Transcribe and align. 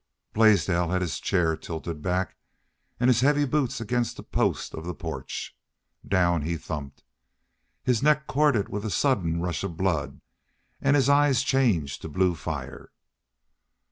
Blaisdell 0.33 0.89
had 0.89 1.03
his 1.03 1.19
chair 1.19 1.55
tilted 1.55 2.01
back 2.01 2.35
and 2.99 3.07
his 3.07 3.21
heavy 3.21 3.45
boots 3.45 3.79
against 3.79 4.17
a 4.17 4.23
post 4.23 4.73
of 4.73 4.83
the 4.83 4.95
porch. 4.95 5.55
Down 6.03 6.41
he 6.41 6.57
thumped. 6.57 7.03
His 7.83 8.01
neck 8.01 8.25
corded 8.25 8.67
with 8.67 8.83
a 8.83 8.89
sudden 8.89 9.41
rush 9.41 9.63
of 9.63 9.77
blood 9.77 10.19
and 10.81 10.95
his 10.95 11.07
eyes 11.07 11.43
changed 11.43 12.01
to 12.01 12.09
blue 12.09 12.33
fire. 12.33 12.89